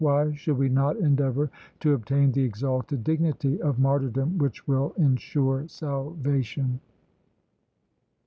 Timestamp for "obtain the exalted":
1.93-3.03